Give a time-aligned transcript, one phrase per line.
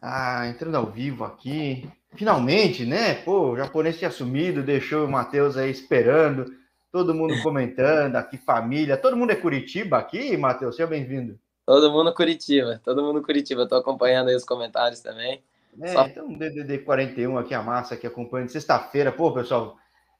[0.00, 1.88] Ah, entrando ao vivo aqui.
[2.14, 3.14] Finalmente, né?
[3.14, 6.46] Pô, o japonês tinha sumido, deixou o Matheus aí esperando,
[6.90, 8.96] todo mundo comentando, aqui família.
[8.96, 10.76] Todo mundo é Curitiba aqui, Matheus?
[10.76, 11.38] Seja bem-vindo.
[11.64, 13.66] Todo mundo Curitiba, todo mundo Curitiba.
[13.66, 15.42] Tô acompanhando aí os comentários também.
[15.80, 16.06] É, Só...
[16.06, 18.50] então DDD 41 aqui, a massa aqui acompanhando.
[18.50, 19.76] Sexta-feira, pô, pessoal,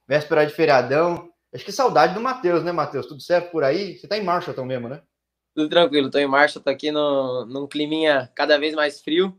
[0.06, 1.30] véspera de feriadão.
[1.54, 3.06] Acho que saudade do Matheus, né, Matheus?
[3.06, 3.96] Tudo certo por aí?
[3.96, 5.00] Você tá em Marshall mesmo, né?
[5.54, 9.34] Tudo tranquilo, tô em Marshall, tô aqui no, num climinha cada vez mais frio.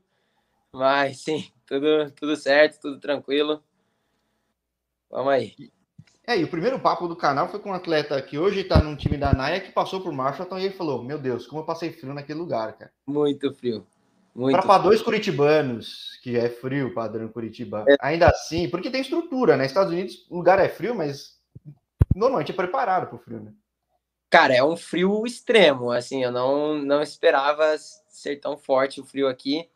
[0.77, 3.63] Mas sim, tudo, tudo certo, tudo tranquilo.
[5.09, 5.55] Vamos aí.
[6.27, 8.95] É, e o primeiro papo do canal foi com um atleta que hoje está num
[8.95, 11.91] time da Naia que passou por Marshall e ele falou: Meu Deus, como eu passei
[11.91, 12.91] frio naquele lugar, cara.
[13.07, 13.87] Muito frio.
[14.35, 17.95] Muito para dois curitibanos, que é frio, padrão Curitiba, é.
[17.99, 19.65] ainda assim, porque tem estrutura, né?
[19.65, 21.39] Estados Unidos, o lugar é frio, mas
[22.13, 23.51] normalmente é preparado para o frio, né?
[24.29, 27.75] Cara, é um frio extremo, assim, eu não, não esperava
[28.09, 29.67] ser tão forte o frio aqui.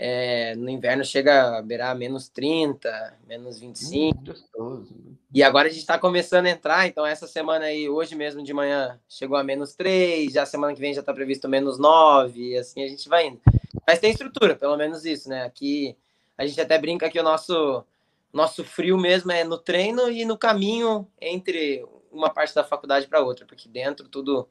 [0.00, 4.14] É, no inverno chega a beirar menos 30, menos 25.
[4.56, 4.86] Hum,
[5.34, 8.54] e agora a gente está começando a entrar, então essa semana aí, hoje mesmo de
[8.54, 12.56] manhã, chegou a menos 3, já semana que vem já está previsto menos 9, e
[12.56, 13.40] assim a gente vai indo.
[13.84, 15.42] Mas tem estrutura, pelo menos isso, né?
[15.42, 15.96] Aqui
[16.36, 17.84] a gente até brinca que o nosso,
[18.32, 23.20] nosso frio mesmo é no treino e no caminho entre uma parte da faculdade para
[23.20, 24.48] outra, porque dentro tudo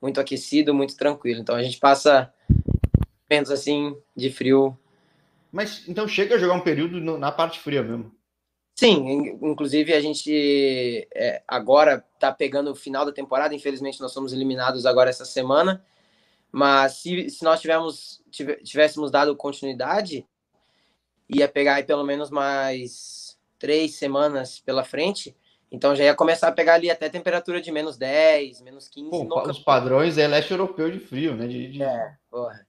[0.00, 1.40] muito aquecido, muito tranquilo.
[1.40, 2.32] Então a gente passa
[3.28, 4.78] menos assim de frio
[5.54, 8.12] mas então chega a jogar um período no, na parte fria mesmo.
[8.74, 13.54] Sim, inclusive a gente é, agora está pegando o final da temporada.
[13.54, 15.84] Infelizmente, nós somos eliminados agora essa semana.
[16.50, 18.20] Mas se, se nós tivéssemos,
[18.64, 20.26] tivéssemos dado continuidade,
[21.28, 25.36] ia pegar aí pelo menos mais três semanas pela frente.
[25.70, 29.08] Então já ia começar a pegar ali até temperatura de menos 10, menos 15.
[29.08, 31.46] Pô, os padrões é leste europeu de frio, né?
[31.46, 31.82] De, de...
[31.82, 32.66] É, porra.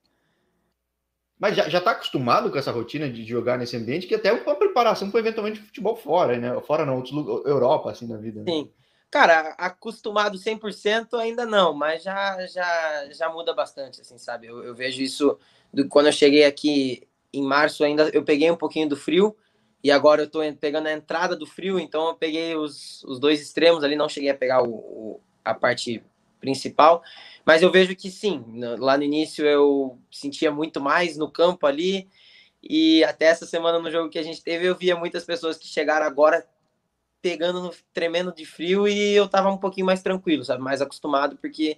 [1.45, 4.55] Mas já, já tá acostumado com essa rotina de jogar nesse ambiente, que até uma
[4.55, 6.59] preparação para eventualmente futebol fora, né?
[6.61, 7.13] Fora não, outros
[7.45, 8.41] Europa, assim, na vida.
[8.41, 8.51] Né?
[8.51, 8.71] Sim.
[9.11, 14.47] Cara, acostumado 100% ainda não, mas já, já, já muda bastante, assim, sabe?
[14.47, 15.37] Eu, eu vejo isso
[15.71, 19.37] do, quando eu cheguei aqui em março ainda, eu peguei um pouquinho do frio,
[19.83, 23.39] e agora eu tô pegando a entrada do frio, então eu peguei os, os dois
[23.39, 26.03] extremos ali, não cheguei a pegar o, o a parte
[26.39, 27.03] principal,
[27.45, 28.43] mas eu vejo que sim,
[28.79, 32.07] lá no início eu sentia muito mais no campo ali,
[32.61, 35.67] e até essa semana no jogo que a gente teve, eu via muitas pessoas que
[35.67, 36.47] chegaram agora
[37.21, 41.37] pegando, no, tremendo de frio, e eu tava um pouquinho mais tranquilo, sabe, mais acostumado,
[41.37, 41.77] porque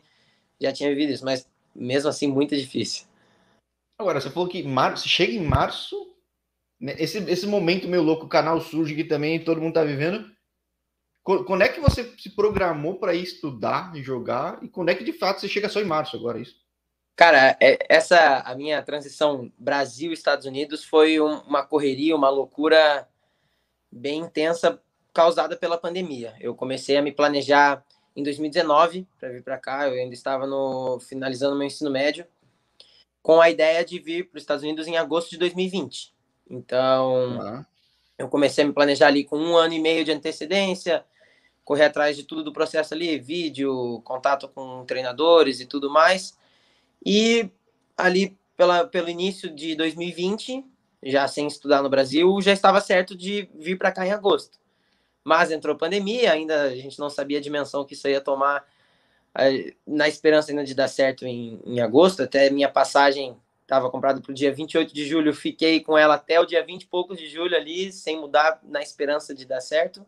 [0.59, 3.05] já tinha vivido isso, mas mesmo assim, muito difícil.
[3.99, 6.13] Agora, você falou que março, chega em março,
[6.79, 10.29] né, esse, esse momento meio louco, o canal surge que também todo mundo tá vivendo,
[11.27, 14.63] quando é que você se programou para ir estudar e jogar?
[14.63, 16.55] E quando é que de fato você chega só em março agora isso?
[17.17, 23.05] Cara, é, essa a minha transição Brasil Estados Unidos foi uma correria, uma loucura
[23.91, 24.81] bem intensa
[25.13, 26.33] causada pela pandemia.
[26.39, 27.83] Eu comecei a me planejar
[28.15, 29.85] em 2019 para vir para cá.
[29.87, 32.25] Eu ainda estava no finalizando meu ensino médio
[33.21, 36.15] com a ideia de vir para os Estados Unidos em agosto de 2020.
[36.49, 37.65] Então, uhum.
[38.17, 41.03] eu comecei a me planejar ali com um ano e meio de antecedência
[41.67, 46.33] correr atrás de tudo do processo ali, vídeo, contato com treinadores e tudo mais.
[47.05, 47.49] E
[47.97, 50.63] ali pela, pelo início de 2020,
[51.03, 54.57] já sem estudar no Brasil, já estava certo de vir para cá em agosto.
[55.25, 58.65] Mas entrou pandemia, ainda a gente não sabia a dimensão que isso ia tomar,
[59.85, 62.23] na esperança ainda de dar certo em, em agosto.
[62.23, 66.39] Até minha passagem estava comprada para o dia 28 de julho, fiquei com ela até
[66.39, 70.05] o dia 20 e poucos de julho ali, sem mudar, na esperança de dar certo.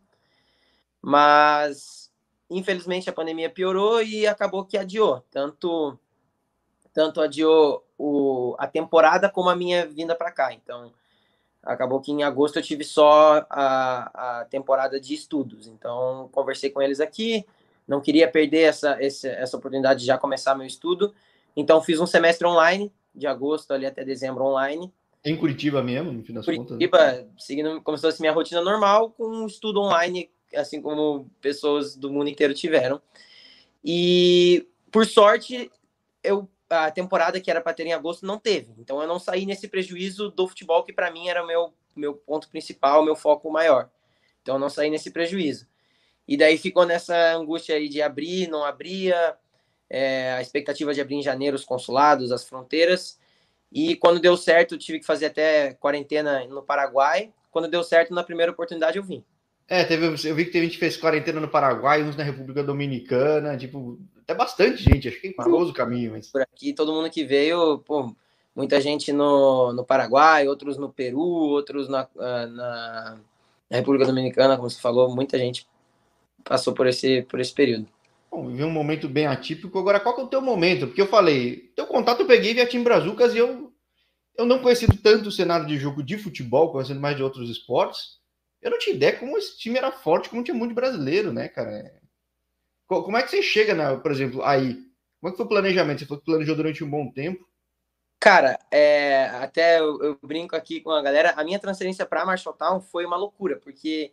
[1.01, 2.09] Mas
[2.49, 5.23] infelizmente a pandemia piorou e acabou que adiou.
[5.29, 5.97] Tanto
[6.93, 10.53] tanto adiou o, a temporada como a minha vinda para cá.
[10.53, 10.91] Então
[11.63, 15.67] acabou que em agosto eu tive só a, a temporada de estudos.
[15.67, 17.45] Então conversei com eles aqui,
[17.87, 21.13] não queria perder essa, essa, essa oportunidade de já começar meu estudo.
[21.55, 24.91] Então fiz um semestre online, de agosto ali até dezembro online.
[25.23, 26.89] Em Curitiba mesmo, no fim das Curitiba, contas?
[26.89, 31.95] Curitiba, seguindo como se fosse minha rotina normal, com um estudo online assim como pessoas
[31.95, 33.01] do mundo inteiro tiveram.
[33.83, 35.71] E por sorte,
[36.23, 38.73] eu a temporada que era para ter em agosto não teve.
[38.77, 42.47] Então eu não saí nesse prejuízo do futebol que para mim era meu meu ponto
[42.49, 43.89] principal, meu foco maior.
[44.41, 45.67] Então eu não saí nesse prejuízo.
[46.27, 49.35] E daí ficou nessa angústia aí de abrir, não abria,
[49.89, 53.19] é, a expectativa de abrir em janeiro os consulados, as fronteiras.
[53.71, 57.33] E quando deu certo, tive que fazer até quarentena no Paraguai.
[57.51, 59.23] Quando deu certo, na primeira oportunidade eu vim.
[59.69, 62.63] É, teve, eu vi que teve gente que fez quarentena no Paraguai, uns na República
[62.63, 66.13] Dominicana, tipo, até bastante gente, acho que é famoso o caminho.
[66.13, 66.31] Mas...
[66.31, 68.11] Por aqui, todo mundo que veio, pô,
[68.55, 73.17] muita gente no, no Paraguai, outros no Peru, outros na, ah, na,
[73.69, 75.67] na República Dominicana, como você falou, muita gente
[76.43, 77.87] passou por esse, por esse período.
[78.31, 79.77] Bom, vivi um momento bem atípico.
[79.77, 80.87] Agora, qual que é o teu momento?
[80.87, 83.71] Porque eu falei, teu contato eu peguei via Tim Brazucas e eu,
[84.35, 88.18] eu não conhecido tanto o cenário de jogo de futebol, conhecendo mais de outros esportes.
[88.61, 91.99] Eu não tinha ideia como esse time era forte, como tinha muito brasileiro, né, cara?
[92.87, 94.73] Como é que você chega, né, por exemplo, aí?
[95.19, 95.99] Como é que foi o planejamento?
[95.99, 97.47] Você falou que planejou durante um bom tempo.
[98.19, 102.81] Cara, é, até eu, eu, brinco aqui com a galera, a minha transferência para Marshalltown
[102.81, 104.11] foi uma loucura, porque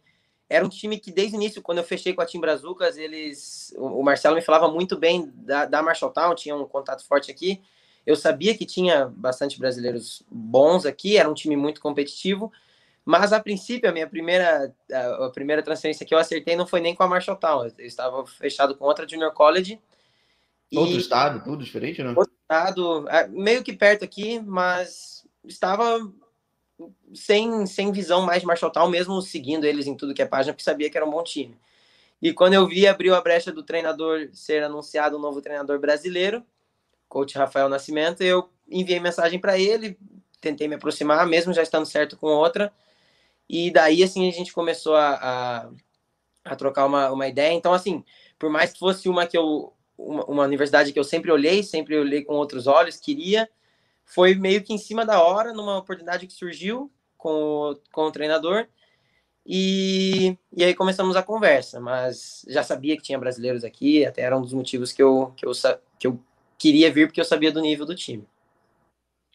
[0.48, 3.74] era um time que desde o início, quando eu fechei com a Tim Brazucas, eles,
[3.76, 7.60] o, Marcelo me falava muito bem da, da Marshalltown, tinha um contato forte aqui.
[8.06, 12.52] Eu sabia que tinha bastante brasileiros bons aqui, era um time muito competitivo,
[13.06, 16.92] mas a princípio a minha primeira a, primeira transferência que eu acertei não foi nem
[16.92, 19.80] com a Marshalltown, eu estava fechado com outra Junior College.
[20.74, 22.16] Outro e, estado, tudo diferente, não?
[22.16, 26.00] Outro estado, é, meio que perto aqui, mas estava
[27.14, 30.64] sem, sem visão mais de Marshalltown, mesmo seguindo eles em tudo que é página, porque
[30.64, 31.56] sabia que era um bom time.
[32.20, 36.44] E quando eu vi, abriu a brecha do treinador ser anunciado um novo treinador brasileiro,
[37.08, 39.96] coach Rafael Nascimento, eu enviei mensagem para ele,
[40.40, 42.72] tentei me aproximar, mesmo já estando certo com outra,
[43.48, 45.70] e daí, assim, a gente começou a, a,
[46.44, 47.52] a trocar uma, uma ideia.
[47.52, 48.04] Então, assim,
[48.38, 51.96] por mais que fosse uma que eu uma, uma universidade que eu sempre olhei, sempre
[51.96, 53.48] olhei com outros olhos, queria,
[54.04, 58.12] foi meio que em cima da hora, numa oportunidade que surgiu com o, com o
[58.12, 58.66] treinador.
[59.48, 64.36] E, e aí começamos a conversa, mas já sabia que tinha brasileiros aqui, até era
[64.36, 65.52] um dos motivos que eu, que eu,
[65.98, 66.20] que eu
[66.58, 68.26] queria vir, porque eu sabia do nível do time.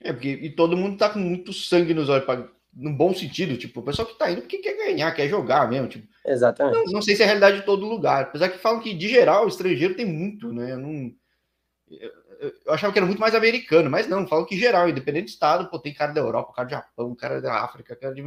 [0.02, 2.26] É, porque e todo mundo tá com muito sangue nos olhos,
[2.74, 5.88] no bom sentido, tipo, o pessoal que tá indo porque quer ganhar, quer jogar mesmo,
[5.88, 6.08] tipo.
[6.26, 6.86] Exatamente.
[6.86, 9.10] Não, não sei se é a realidade de todo lugar, apesar que falam que, de
[9.10, 10.72] geral, o estrangeiro tem muito, né?
[10.72, 11.12] Eu não,
[12.66, 15.70] eu achava que era muito mais americano, mas não, falam que geral, independente do estado,
[15.70, 18.24] pô, tem cara da Europa, cara do Japão, cara da África, cara de.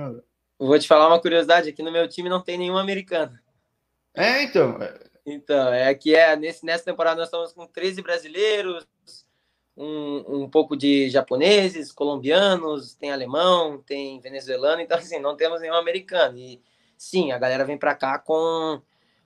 [0.59, 3.39] Vou te falar uma curiosidade: aqui no meu time não tem nenhum americano.
[4.15, 4.81] É, então.
[4.81, 5.15] É.
[5.27, 8.87] Então, é que é, nesse, nessa temporada nós estamos com 13 brasileiros,
[9.77, 15.75] um, um pouco de japoneses, colombianos, tem alemão, tem venezuelano, então assim, não temos nenhum
[15.75, 16.39] americano.
[16.39, 16.61] E
[16.97, 18.81] sim, a galera vem para cá com,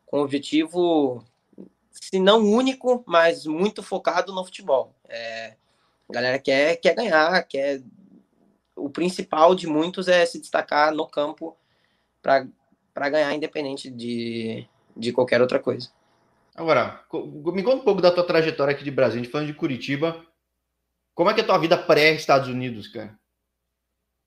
[0.06, 1.24] com objetivo
[1.90, 4.94] se não único, mas muito focado no futebol.
[5.08, 5.56] É,
[6.08, 7.82] a galera quer, quer ganhar, quer.
[8.74, 11.56] O principal de muitos é se destacar no campo
[12.22, 14.66] para ganhar, independente de,
[14.96, 15.90] de qualquer outra coisa.
[16.54, 19.20] Agora, me conta um pouco da tua trajetória aqui de Brasil.
[19.20, 20.24] A gente falando de Curitiba.
[21.18, 23.18] Como é que é a tua vida pré-Estados Unidos, cara?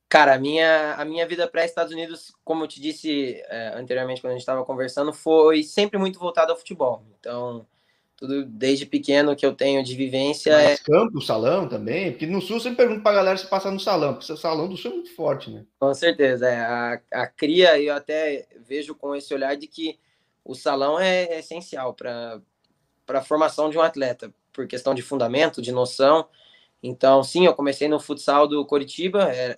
[0.10, 4.32] Cara, a minha, a minha vida pré-Estados Unidos, como eu te disse é, anteriormente quando
[4.32, 7.02] a gente estava conversando, foi sempre muito voltado ao futebol.
[7.18, 7.66] Então,
[8.18, 10.54] tudo desde pequeno que eu tenho de vivência.
[10.54, 10.84] Mas é...
[10.84, 12.12] campo, salão também?
[12.12, 14.68] Porque no Sul eu sempre pergunto pra galera se passar no salão, porque o salão
[14.68, 15.64] do Sul é muito forte, né?
[15.80, 16.60] Com certeza, é.
[16.60, 19.98] A, a cria, eu até vejo com esse olhar de que
[20.44, 22.42] o salão é, é essencial para
[23.08, 26.28] a formação de um atleta, por questão de fundamento, de noção.
[26.84, 29.58] Então, sim, eu comecei no futsal do Coritiba, é,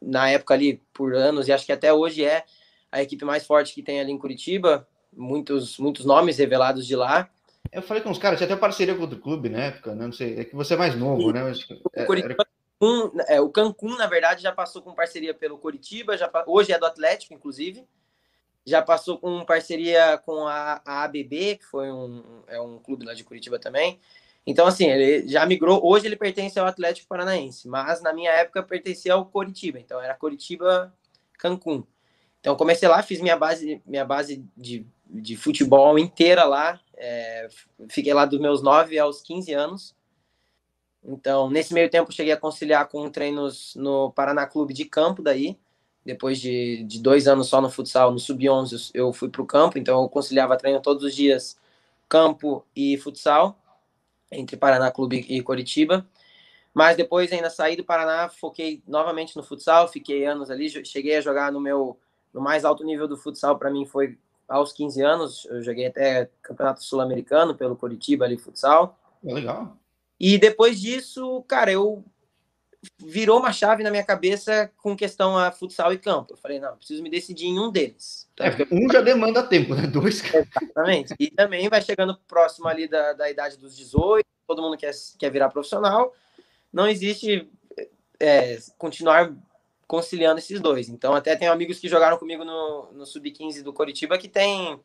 [0.00, 2.44] na época ali, por anos, e acho que até hoje é
[2.90, 7.28] a equipe mais forte que tem ali em Curitiba, muitos, muitos nomes revelados de lá.
[7.72, 10.06] Eu falei com os caras, tinha até parceria com outro clube na época, né?
[10.06, 11.42] Não sei, é que você é mais novo, né?
[11.42, 12.46] Mas, o, é, Curitiba,
[12.80, 13.34] era...
[13.34, 16.86] é, o Cancún, na verdade, já passou com parceria pelo Coritiba, já, hoje é do
[16.86, 17.84] Atlético, inclusive.
[18.64, 23.14] Já passou com parceria com a, a ABB, que foi um, é um clube lá
[23.14, 23.98] de Curitiba também.
[24.48, 25.78] Então, assim, ele já migrou.
[25.84, 29.78] Hoje ele pertence ao Atlético Paranaense, mas na minha época pertencia ao Coritiba.
[29.78, 30.90] Então, era Coritiba
[31.38, 31.84] Cancún.
[32.40, 36.80] Então, comecei lá, fiz minha base, minha base de, de futebol inteira lá.
[36.96, 37.46] É,
[37.90, 39.94] fiquei lá dos meus 9 aos 15 anos.
[41.04, 45.58] Então, nesse meio tempo, cheguei a conciliar com treinos no Paraná Clube de Campo, daí.
[46.06, 49.78] Depois de, de dois anos só no futsal, no Sub-11, eu fui para o campo.
[49.78, 51.58] Então, eu conciliava treino todos os dias,
[52.08, 53.54] campo e futsal
[54.30, 56.06] entre Paraná Clube e Coritiba.
[56.74, 61.20] Mas depois ainda saí do Paraná, foquei novamente no futsal, fiquei anos ali, cheguei a
[61.20, 61.98] jogar no meu
[62.32, 66.30] no mais alto nível do futsal para mim foi aos 15 anos, eu joguei até
[66.42, 68.98] Campeonato Sul-Americano pelo Coritiba ali futsal.
[69.22, 69.76] Legal.
[70.18, 72.02] E depois disso, cara, eu
[72.98, 76.32] virou uma chave na minha cabeça com questão a futsal e campo.
[76.32, 78.28] Eu falei, não, preciso me decidir em um deles.
[78.34, 79.86] Então, é, um já demanda tempo, né?
[79.86, 80.22] Dois.
[80.22, 81.14] Exatamente.
[81.18, 85.30] E também vai chegando próximo ali da, da idade dos 18, todo mundo quer, quer
[85.30, 86.14] virar profissional.
[86.72, 87.48] Não existe
[88.20, 89.32] é, continuar
[89.86, 90.88] conciliando esses dois.
[90.88, 94.78] Então, até tenho amigos que jogaram comigo no, no Sub-15 do Coritiba que tem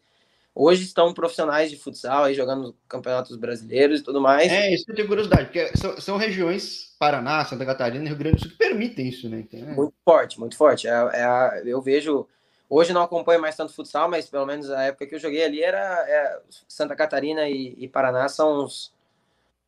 [0.56, 4.52] hoje estão profissionais de futsal aí jogando campeonatos brasileiros e tudo mais.
[4.52, 8.38] É, isso eu tenho curiosidade, porque são, são regiões, Paraná, Santa Catarina e Rio Grande
[8.38, 9.40] do Sul, que permitem isso, né?
[9.40, 9.74] Então, é...
[9.74, 10.88] Muito forte, muito forte.
[10.88, 12.28] É, é eu vejo.
[12.70, 15.62] Hoje não acompanho mais tanto futsal, mas pelo menos a época que eu joguei ali
[15.62, 18.92] era é, Santa Catarina e, e Paraná são os,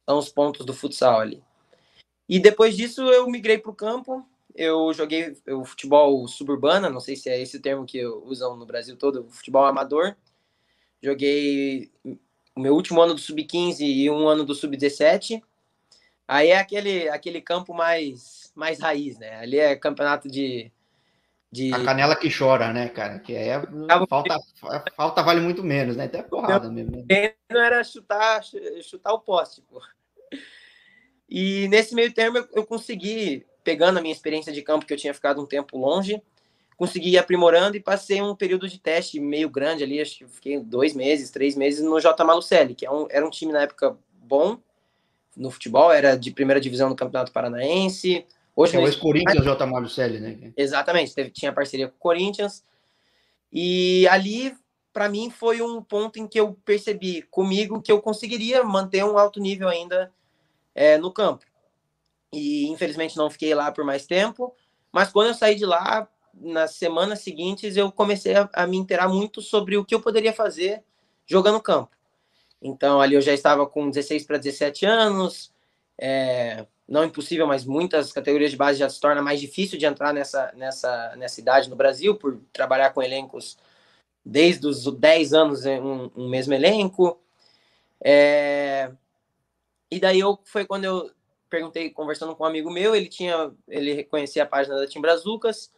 [0.07, 1.43] são os pontos do futsal ali.
[2.27, 4.25] E depois disso eu migrei para o campo.
[4.55, 8.95] Eu joguei o futebol suburbana, não sei se é esse termo que usam no Brasil
[8.95, 10.15] todo, futebol amador.
[11.01, 11.91] Joguei
[12.55, 15.41] o meu último ano do sub-15 e um ano do sub-17.
[16.27, 19.35] Aí é aquele, aquele campo mais, mais raiz, né?
[19.35, 20.71] Ali é campeonato de,
[21.51, 21.73] de...
[21.73, 23.19] A canela que chora, né, cara?
[23.19, 23.61] Que é
[24.09, 24.39] falta,
[24.95, 26.05] falta vale muito menos, né?
[26.05, 27.05] Até porrada mesmo.
[27.07, 27.33] Né?
[27.51, 28.41] Não era chutar,
[28.81, 29.81] chutar o poste, pô.
[31.29, 34.97] E nesse meio termo eu, eu consegui, pegando a minha experiência de campo, que eu
[34.97, 36.21] tinha ficado um tempo longe,
[36.77, 40.59] consegui ir aprimorando e passei um período de teste meio grande ali, acho que fiquei
[40.59, 42.23] dois meses, três meses no J.
[42.23, 44.57] Malucelli, que é um, era um time na época bom
[45.35, 48.25] no futebol, era de primeira divisão no Campeonato Paranaense.
[48.55, 49.65] Hoje é o ex-Corinthians J.
[49.65, 50.53] Malucelli, né?
[50.55, 52.63] Exatamente, teve, tinha parceria com o Corinthians.
[53.51, 54.55] E ali,
[54.93, 59.17] para mim, foi um ponto em que eu percebi comigo que eu conseguiria manter um
[59.17, 60.11] alto nível ainda
[60.73, 61.45] é, no campo.
[62.31, 64.53] E infelizmente não fiquei lá por mais tempo,
[64.91, 66.07] mas quando eu saí de lá,
[66.39, 70.33] nas semanas seguintes, eu comecei a, a me interar muito sobre o que eu poderia
[70.33, 70.83] fazer
[71.25, 71.91] jogando campo.
[72.61, 75.53] Então, ali eu já estava com 16 para 17 anos,
[75.97, 80.13] é, não impossível, mas muitas categorias de base já se torna mais difícil de entrar
[80.13, 83.57] nessa, nessa, nessa idade no Brasil, por trabalhar com elencos
[84.23, 87.19] desde os 10 anos em um, um mesmo elenco.
[88.03, 88.91] É,
[89.89, 91.11] e daí eu foi quando eu
[91.49, 95.71] perguntei, conversando com um amigo meu, ele tinha, ele reconhecia a página da Tim Brazucas.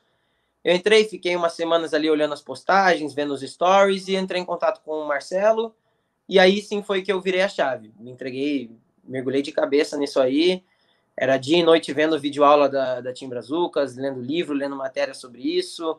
[0.67, 4.45] Eu entrei, fiquei umas semanas ali olhando as postagens, vendo os stories e entrei em
[4.45, 5.73] contato com o Marcelo.
[6.27, 7.93] E aí sim foi que eu virei a chave.
[7.97, 8.69] Me entreguei,
[9.01, 10.61] mergulhei de cabeça nisso aí.
[11.15, 15.13] Era dia e noite vendo vídeo aula da, da Tim Brazucas, lendo livro, lendo matéria
[15.13, 15.97] sobre isso,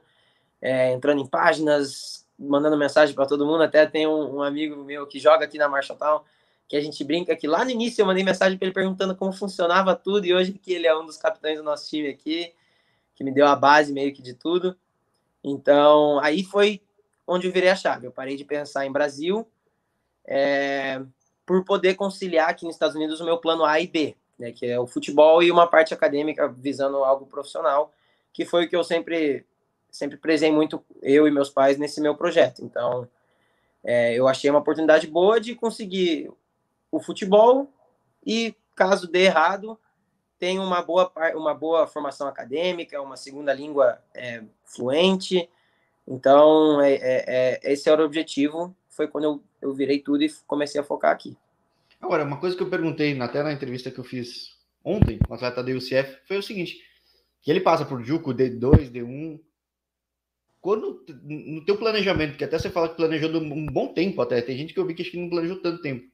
[0.61, 3.63] é, entrando em páginas, mandando mensagem para todo mundo.
[3.63, 6.21] Até tem um, um, amigo meu que joga aqui na Marshalltown
[6.69, 9.33] que a gente brinca que lá no início eu mandei mensagem para ele perguntando como
[9.33, 12.53] funcionava tudo e hoje que ele é um dos capitães do nosso time aqui,
[13.19, 14.77] que me deu a base meio que de tudo.
[15.43, 16.81] Então, aí foi
[17.27, 18.07] onde eu virei a chave.
[18.07, 19.45] Eu parei de pensar em Brasil
[20.25, 21.03] é,
[21.45, 24.65] por poder conciliar aqui nos Estados Unidos o meu plano A e B, né, que
[24.65, 27.93] é o futebol e uma parte acadêmica visando algo profissional,
[28.33, 29.45] que foi o que eu sempre
[29.91, 32.65] sempre prezei muito eu e meus pais nesse meu projeto.
[32.65, 33.09] Então,
[33.83, 36.31] é, eu achei uma oportunidade boa de conseguir
[36.89, 37.69] o futebol
[38.25, 39.77] e, caso dê errado,
[40.39, 45.49] tem uma boa, uma boa formação acadêmica, uma segunda língua é, fluente.
[46.07, 48.75] Então, é, é, é, esse era o objetivo.
[48.89, 51.37] Foi quando eu, eu virei tudo e comecei a focar aqui.
[52.01, 55.37] Agora, uma coisa que eu perguntei até na entrevista que eu fiz ontem com o
[55.37, 56.79] atleta da UCF foi o seguinte,
[57.43, 59.41] que ele passa por Juco, D2, D1,
[60.61, 64.57] quando no teu planejamento, que até você fala que planejou um bom tempo até, tem
[64.57, 66.09] gente que eu vi que acho que não planejou tanto tempo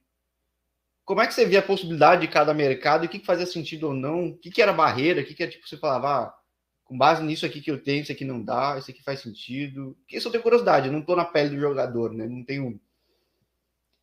[1.05, 3.45] como é que você via a possibilidade de cada mercado e o que, que fazia
[3.45, 4.29] sentido ou não?
[4.29, 5.21] O que, que era barreira?
[5.21, 6.35] O que, que é tipo, você falava, ah,
[6.83, 9.95] com base nisso aqui que eu tenho, isso aqui não dá, isso aqui faz sentido.
[9.99, 12.25] Porque isso eu tenho curiosidade, eu não estou na pele do jogador, né?
[12.27, 12.79] Não tenho.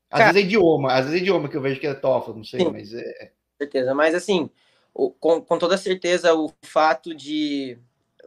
[0.08, 2.34] Às Cara, vezes é idioma, às vezes é idioma que eu vejo que é TOEFL,
[2.34, 3.32] não sei, sim, mas é.
[3.58, 4.48] Certeza, mas assim,
[4.92, 7.78] com, com toda certeza, o fato de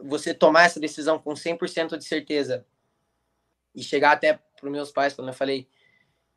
[0.02, 2.66] você tomar essa decisão com 100% de certeza
[3.74, 5.66] e chegar até para os meus pais, quando eu falei,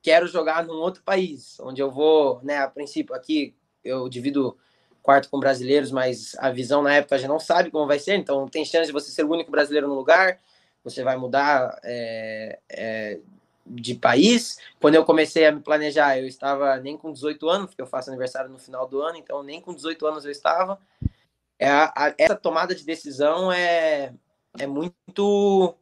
[0.01, 4.57] quero jogar num outro país, onde eu vou, né, a princípio aqui eu divido
[5.01, 8.47] quarto com brasileiros, mas a visão na época gente não sabe como vai ser, então
[8.47, 10.39] tem chance de você ser o único brasileiro no lugar,
[10.83, 13.19] você vai mudar é, é,
[13.65, 14.59] de país.
[14.79, 18.09] Quando eu comecei a me planejar, eu estava nem com 18 anos, porque eu faço
[18.09, 20.79] aniversário no final do ano, então nem com 18 anos eu estava.
[21.57, 24.13] É, a, essa tomada de decisão é,
[24.57, 25.75] é muito,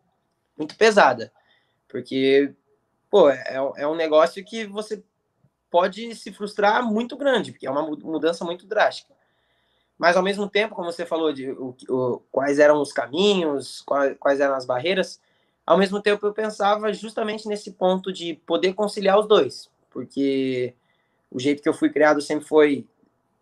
[0.57, 1.31] muito pesada,
[1.87, 2.53] porque
[3.09, 5.03] pô, é, é um negócio que você
[5.69, 9.13] pode se frustrar muito grande, porque é uma mudança muito drástica.
[9.97, 14.15] Mas ao mesmo tempo, como você falou de o, o, quais eram os caminhos, quais,
[14.19, 15.19] quais eram as barreiras,
[15.65, 20.73] ao mesmo tempo eu pensava justamente nesse ponto de poder conciliar os dois, porque
[21.31, 22.87] o jeito que eu fui criado sempre foi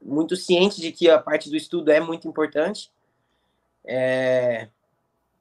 [0.01, 2.91] muito ciente de que a parte do estudo é muito importante.
[3.84, 4.69] É,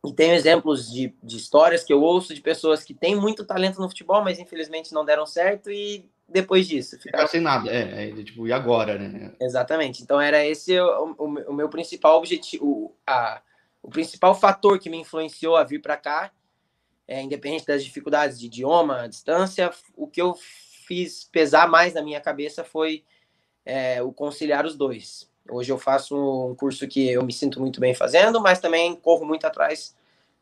[0.05, 3.81] e tenho exemplos de, de histórias que eu ouço de pessoas que têm muito talento
[3.81, 6.99] no futebol, mas infelizmente não deram certo e depois disso.
[7.01, 9.33] Ficaram sem nada, é, é, tipo, e agora, né?
[9.41, 10.03] Exatamente.
[10.03, 13.41] Então era esse o, o, o meu principal objetivo, a,
[13.83, 16.33] o principal fator que me influenciou a vir para cá.
[17.07, 20.35] é, independente das dificuldades de idioma, distância, o que eu
[20.87, 23.05] fiz pesar mais na minha cabeça foi
[23.65, 25.31] é, o conciliar os dois.
[25.49, 26.17] Hoje eu faço
[26.51, 29.95] um curso que eu me sinto muito bem fazendo, mas também corro muito atrás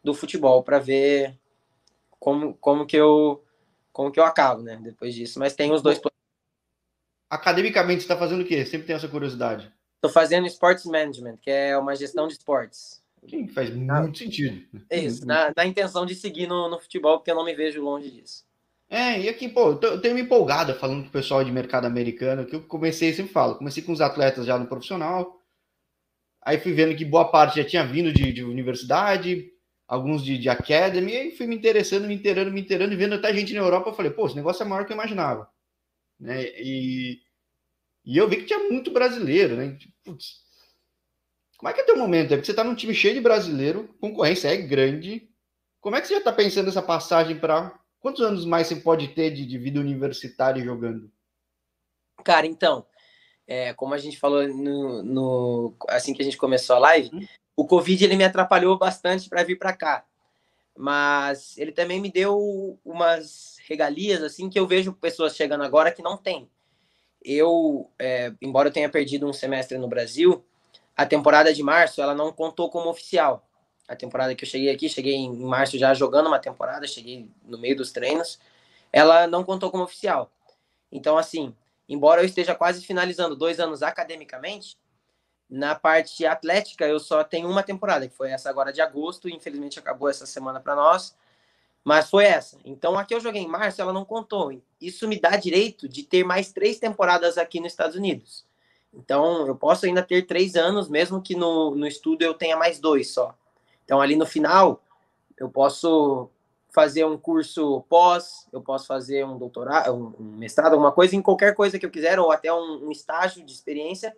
[0.02, 1.36] do futebol para ver
[2.18, 3.42] como, como que eu
[3.92, 4.78] como que eu acabo, né?
[4.82, 5.38] Depois disso.
[5.38, 6.00] Mas tem os dois
[7.28, 8.64] Academicamente, você está fazendo o quê?
[8.66, 9.72] Sempre tem essa curiosidade.
[9.96, 13.02] Estou fazendo Sports Management, que é uma gestão de esportes.
[13.28, 14.82] Sim, faz muito sentido.
[14.90, 17.80] É isso, na, na intenção de seguir no, no futebol, porque eu não me vejo
[17.80, 18.44] longe disso.
[18.92, 22.44] É, e aqui, pô, eu tenho me empolgado falando com o pessoal de mercado americano,
[22.44, 25.40] que eu comecei, sempre falo, comecei com os atletas já no profissional,
[26.42, 29.50] aí fui vendo que boa parte já tinha vindo de, de universidade,
[29.88, 33.32] alguns de, de academy, e fui me interessando, me inteirando, me inteirando, e vendo até
[33.32, 35.48] gente na Europa, eu falei, pô, esse negócio é maior que eu imaginava.
[36.20, 36.42] Né?
[36.58, 37.18] E,
[38.04, 39.78] e eu vi que tinha muito brasileiro, né?
[40.04, 40.42] Putz,
[41.56, 42.34] como é que é teu momento?
[42.34, 45.30] É porque você tá num time cheio de brasileiro, concorrência é grande,
[45.80, 49.06] como é que você já tá pensando essa passagem para Quantos anos mais você pode
[49.08, 51.08] ter de, de vida universitária jogando?
[52.24, 52.84] Cara, então,
[53.46, 57.24] é, como a gente falou no, no, assim que a gente começou a live, uhum.
[57.56, 60.04] o Covid ele me atrapalhou bastante para vir para cá.
[60.76, 66.02] Mas ele também me deu umas regalias assim que eu vejo pessoas chegando agora que
[66.02, 66.50] não tem.
[67.24, 70.44] Eu, é, embora eu tenha perdido um semestre no Brasil,
[70.96, 73.48] a temporada de março ela não contou como oficial
[73.88, 77.58] a temporada que eu cheguei aqui, cheguei em março já jogando uma temporada, cheguei no
[77.58, 78.38] meio dos treinos,
[78.92, 80.30] ela não contou como oficial.
[80.90, 81.54] Então, assim,
[81.88, 84.76] embora eu esteja quase finalizando dois anos academicamente,
[85.48, 89.78] na parte atlética eu só tenho uma temporada, que foi essa agora de agosto, infelizmente
[89.78, 91.14] acabou essa semana para nós,
[91.84, 92.58] mas foi essa.
[92.64, 94.56] Então, aqui eu joguei em março, ela não contou.
[94.80, 98.46] Isso me dá direito de ter mais três temporadas aqui nos Estados Unidos.
[98.94, 102.78] Então, eu posso ainda ter três anos, mesmo que no, no estudo eu tenha mais
[102.78, 103.36] dois só.
[103.92, 104.82] Então, ali no final,
[105.38, 106.30] eu posso
[106.70, 111.54] fazer um curso pós, eu posso fazer um doutorado, um mestrado, alguma coisa, em qualquer
[111.54, 114.16] coisa que eu quiser, ou até um, um estágio de experiência,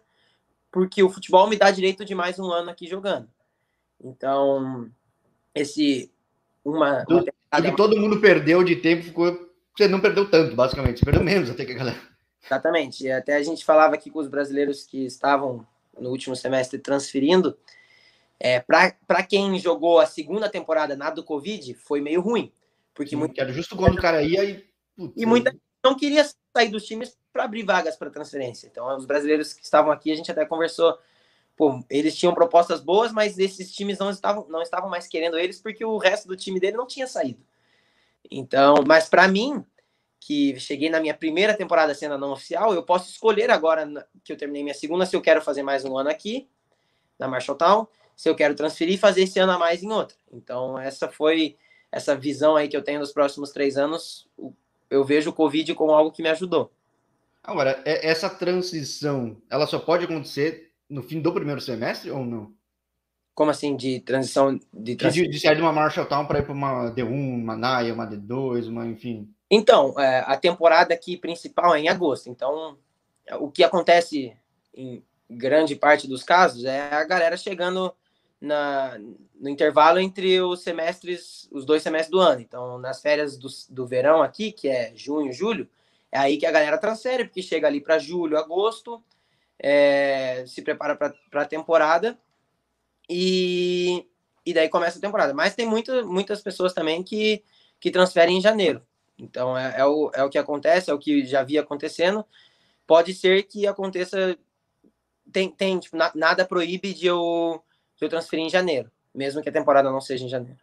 [0.71, 3.29] porque o futebol me dá direito de mais um ano aqui jogando.
[4.01, 4.89] Então,
[5.53, 6.09] esse
[6.65, 7.05] uma.
[7.09, 7.25] uma
[7.59, 9.51] o que todo mundo perdeu de tempo ficou.
[9.77, 12.01] Você não perdeu tanto, basicamente, você perdeu menos até que a galera.
[12.45, 13.11] Exatamente.
[13.11, 15.67] Até a gente falava aqui com os brasileiros que estavam
[15.99, 17.59] no último semestre transferindo,
[18.41, 22.53] é, para quem jogou a segunda temporada na do Covid, foi meio ruim.
[22.93, 23.41] Porque muito...
[23.41, 24.65] Era justo quando o cara ia e.
[25.17, 25.53] E muita
[25.85, 26.25] não queria
[26.57, 28.67] sair dos times para abrir vagas para transferência.
[28.67, 30.99] Então, os brasileiros que estavam aqui, a gente até conversou.
[31.57, 35.61] Pô, eles tinham propostas boas, mas esses times não estavam, não estavam mais querendo eles
[35.61, 37.45] porque o resto do time dele não tinha saído.
[38.29, 39.65] Então, mas para mim,
[40.19, 43.87] que cheguei na minha primeira temporada sendo não oficial, eu posso escolher agora
[44.25, 46.49] que eu terminei minha segunda se eu quero fazer mais um ano aqui
[47.19, 50.17] na Marshalltown se eu quero transferir e fazer esse ano a mais em outra.
[50.33, 51.57] Então, essa foi
[51.91, 54.29] essa visão aí que eu tenho nos próximos três anos.
[54.91, 56.71] Eu vejo o Covid como algo que me ajudou.
[57.43, 62.53] Agora, essa transição, ela só pode acontecer no fim do primeiro semestre ou não?
[63.35, 64.59] Como assim, de transição?
[64.73, 65.13] De, trans...
[65.13, 68.07] de, de sair de uma Marshall Town para ir para uma D1, uma NAIA, uma
[68.07, 69.29] D2, uma, enfim.
[69.51, 72.31] Então, é, a temporada aqui principal é em agosto.
[72.31, 72.79] Então,
[73.41, 74.33] o que acontece
[74.73, 77.93] em grande parte dos casos é a galera chegando
[78.45, 78.99] na,
[79.41, 82.41] no intervalo entre os semestres, os dois semestres do ano.
[82.41, 85.69] Então, nas férias do, do verão aqui, que é junho, julho,
[86.13, 89.03] é aí que a galera transfere, porque chega ali para julho, agosto,
[89.59, 92.19] é, se prepara para a temporada
[93.09, 94.07] e,
[94.45, 95.33] e daí começa a temporada.
[95.33, 97.43] Mas tem muito, muitas pessoas também que,
[97.81, 98.83] que transferem em janeiro.
[99.19, 102.25] Então, é, é, o, é o que acontece, é o que já via acontecendo.
[102.87, 104.37] Pode ser que aconteça.
[105.33, 107.65] Tem, tem tipo, na, nada proíbe de eu
[107.97, 110.59] que eu transferi em janeiro, mesmo que a temporada não seja em janeiro.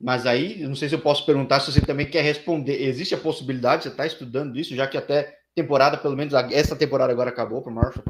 [0.00, 2.80] Mas aí, não sei se eu posso perguntar se você também quer responder.
[2.82, 7.12] Existe a possibilidade, você está estudando isso, já que até temporada, pelo menos essa temporada
[7.12, 8.04] agora acabou para o Marshall?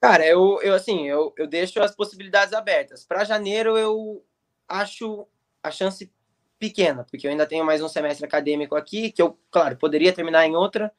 [0.00, 3.04] Cara, eu, eu assim, eu, eu deixo as possibilidades abertas.
[3.04, 4.24] Para janeiro, eu
[4.68, 5.26] acho
[5.62, 6.10] a chance
[6.58, 10.46] pequena, porque eu ainda tenho mais um semestre acadêmico aqui, que eu, claro, poderia terminar
[10.46, 10.92] em outra,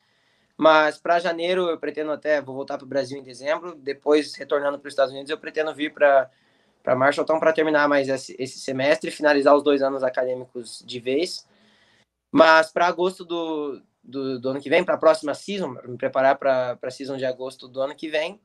[0.58, 4.80] mas para janeiro eu pretendo até, vou voltar para o Brasil em dezembro, depois retornando
[4.80, 6.30] para os Estados Unidos, eu pretendo vir para
[6.88, 11.46] para Marshalltown para terminar mais esse, esse semestre, finalizar os dois anos acadêmicos de vez.
[12.32, 16.38] Mas para agosto do, do, do, ano que vem, para a próxima season, me preparar
[16.38, 18.40] para a season de agosto do ano que vem,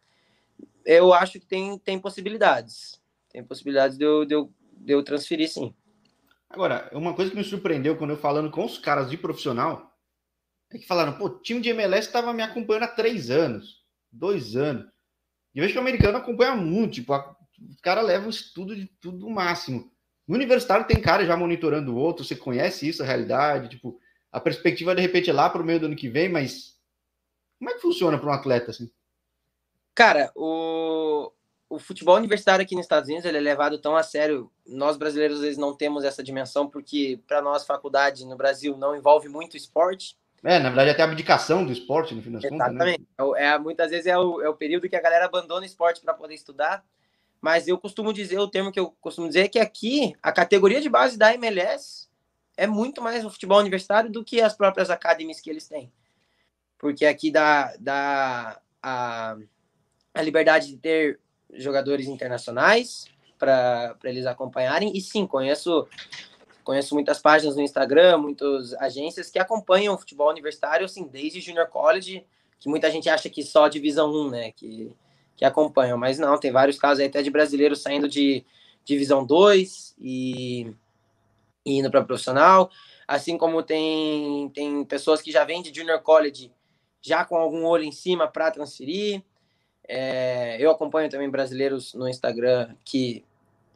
[0.85, 3.01] eu acho que tem, tem possibilidades.
[3.31, 5.73] Tem possibilidades de eu, de, eu, de eu transferir, sim.
[6.51, 9.92] Agora, uma coisa que me surpreendeu quando eu falando com os caras de profissional,
[10.77, 14.57] é que falaram, pô, o time de MLS estava me acompanhando há três anos, dois
[14.57, 14.91] anos.
[15.55, 17.37] E vejo que o americano acompanha muito, tipo, a,
[17.69, 19.93] os caras levam o estudo de tudo máximo.
[20.27, 23.99] No universitário tem cara já monitorando o outro, você conhece isso, a realidade, tipo,
[24.31, 26.79] a perspectiva de repente é lá para o meio do ano que vem, mas
[27.59, 28.91] como é que funciona para um atleta assim?
[29.95, 31.31] Cara, o,
[31.69, 34.51] o futebol universitário aqui nos Estados Unidos ele é levado tão a sério.
[34.67, 38.97] Nós brasileiros às vezes não temos essa dimensão porque para nós faculdade no Brasil não
[38.97, 40.17] envolve muito esporte.
[40.45, 42.69] É, na verdade até a abdicação do esporte no fim das contas.
[42.69, 43.01] Exatamente.
[43.01, 43.27] Né?
[43.37, 46.15] É, muitas vezes é o, é o período que a galera abandona o esporte para
[46.15, 46.85] poder estudar.
[47.41, 50.81] Mas eu costumo dizer, o termo que eu costumo dizer é que aqui a categoria
[50.81, 52.09] de base da MLS
[52.57, 55.93] é muito mais o futebol universitário do que as próprias academies que eles têm.
[56.79, 59.37] Porque aqui dá, dá a,
[60.15, 61.21] a liberdade de ter
[61.53, 63.07] jogadores internacionais
[63.39, 64.97] para eles acompanharem.
[64.97, 65.89] E sim, conheço
[66.63, 71.69] conheço muitas páginas no Instagram, muitas agências que acompanham o futebol universitário, assim, desde junior
[71.69, 72.25] college,
[72.59, 74.95] que muita gente acha que só divisão 1, né, que
[75.43, 78.45] que acompanham, mas não, tem vários casos aí até de brasileiros saindo de
[78.85, 80.73] divisão 2 e,
[81.65, 82.71] e indo para profissional,
[83.09, 86.53] assim como tem, tem pessoas que já vêm de junior college
[87.01, 89.21] já com algum olho em cima para transferir.
[89.89, 93.25] É, eu acompanho também brasileiros no Instagram que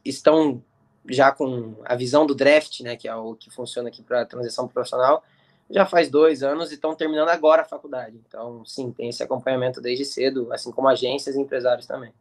[0.05, 0.63] estão
[1.09, 4.67] já com a visão do draft, né, que é o que funciona aqui para transição
[4.67, 5.23] profissional,
[5.69, 8.19] já faz dois anos e estão terminando agora a faculdade.
[8.27, 12.11] Então, sim, tem esse acompanhamento desde cedo, assim como agências e empresários também.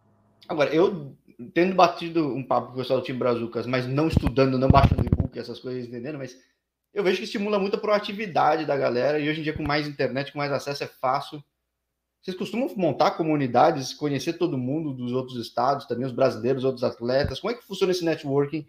[0.48, 1.12] Agora, eu
[1.52, 5.04] tendo batido um papo com o pessoal do time Brazucas, mas não estudando, não baixando
[5.04, 6.36] e-book, essas coisas, entendendo, mas
[6.94, 9.86] eu vejo que estimula muito a proatividade da galera e hoje em dia com mais
[9.86, 11.42] internet, com mais acesso é fácil.
[12.22, 17.38] Vocês costumam montar comunidades, conhecer todo mundo dos outros estados, também os brasileiros, outros atletas?
[17.38, 18.66] Como é que funciona esse networking?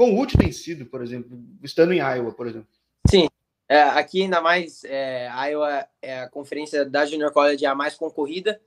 [0.00, 2.70] Quão útil tem sido, por exemplo, estando em Iowa, por exemplo?
[3.06, 3.28] Sim,
[3.68, 7.96] é, aqui, ainda mais, é, Iowa é a conferência da Junior College é a mais
[7.96, 8.58] concorrida,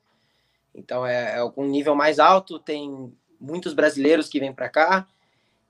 [0.75, 5.07] então é, é um nível mais alto, tem muitos brasileiros que vêm para cá.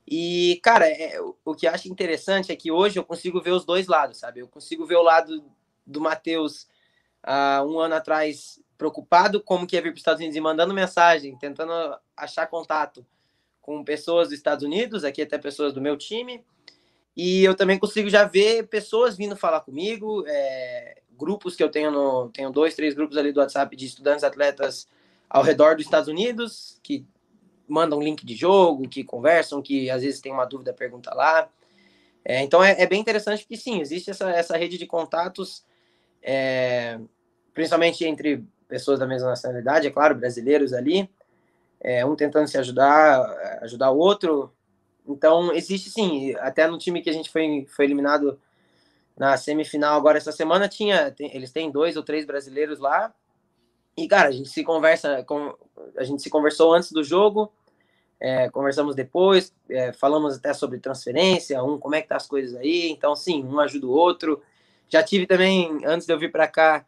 [0.06, 3.64] E, cara, é, o que eu acho interessante é que hoje eu consigo ver os
[3.64, 4.42] dois lados, sabe?
[4.42, 5.46] Eu consigo ver o lado
[5.88, 6.68] do Matheus
[7.26, 10.74] uh, um ano atrás preocupado como que ia vir para os Estados Unidos e mandando
[10.74, 11.72] mensagem, tentando
[12.18, 13.06] achar contato
[13.64, 16.44] com pessoas dos Estados Unidos, aqui até pessoas do meu time,
[17.18, 21.90] e eu também consigo já ver pessoas vindo falar comigo, é, grupos que eu tenho
[21.90, 22.30] no.
[22.30, 24.88] Tenho dois, três grupos ali do WhatsApp de estudantes atletas
[25.30, 27.06] ao redor dos Estados Unidos, que
[27.68, 31.50] mandam link de jogo, que conversam, que às vezes tem uma dúvida, pergunta lá.
[32.26, 35.64] É, então é, é, bem interessante porque sim, existe essa, essa rede de contatos,
[36.22, 37.00] é,
[37.54, 41.10] principalmente entre pessoas da mesma nacionalidade, é claro, brasileiros ali,
[41.84, 43.22] é, um tentando se ajudar,
[43.62, 44.52] ajudar o outro,
[45.08, 48.40] então, existe sim, até no time que a gente foi, foi eliminado
[49.18, 53.14] na semifinal agora essa semana, tinha, tem, eles têm dois ou três brasileiros lá.
[53.96, 55.56] E, cara, a gente se conversa, com,
[55.98, 57.52] a gente se conversou antes do jogo,
[58.20, 62.56] é, conversamos depois, é, falamos até sobre transferência, um, como é que tá as coisas
[62.56, 62.90] aí.
[62.90, 64.42] Então, sim, um ajuda o outro.
[64.90, 66.86] Já tive também, antes de eu vir para cá,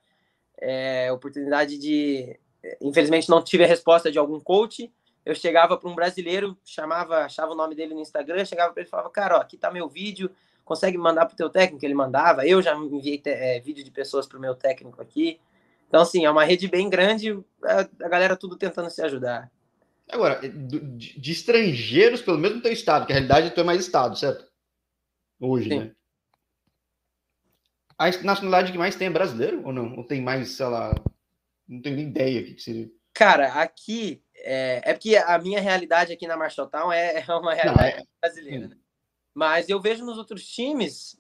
[0.57, 2.39] é, oportunidade de.
[2.81, 4.91] Infelizmente, não tive a resposta de algum coach,
[5.25, 8.87] eu chegava para um brasileiro, chamava, achava o nome dele no Instagram, chegava para ele
[8.87, 10.29] e falava, cara, ó, aqui tá meu vídeo,
[10.63, 11.83] consegue mandar para o teu técnico?
[11.83, 15.39] Ele mandava, eu já enviei é, vídeo de pessoas para o meu técnico aqui.
[15.87, 19.51] Então, assim, é uma rede bem grande, a, galera tudo tentando se ajudar.
[20.09, 23.63] Agora, de, de, estrangeiros, pelo menos no teu estado, que a realidade é tu é
[23.63, 24.45] mais estado, certo?
[25.39, 25.79] Hoje, Sim.
[25.79, 25.91] né?
[27.97, 29.95] A nacionalidade que mais tem é brasileiro ou não?
[29.95, 30.93] Ou tem mais, sei lá,
[31.67, 32.89] não tenho nem ideia o que seria.
[33.13, 37.95] Cara, aqui é, é porque a minha realidade aqui na Marshalltown é, é uma realidade
[37.95, 38.05] não, é...
[38.21, 38.67] brasileira.
[38.67, 38.77] Né?
[39.33, 41.19] Mas eu vejo nos outros times,